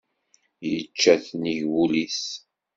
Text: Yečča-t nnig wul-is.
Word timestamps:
Yečča-t 0.69 1.27
nnig 1.33 1.59
wul-is. 1.71 2.23